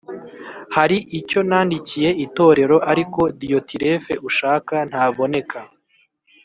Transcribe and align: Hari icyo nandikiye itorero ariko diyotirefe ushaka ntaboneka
Hari 0.75 0.97
icyo 1.19 1.39
nandikiye 1.49 2.09
itorero 2.25 2.77
ariko 2.91 3.21
diyotirefe 3.39 4.13
ushaka 4.29 4.75
ntaboneka 4.89 5.59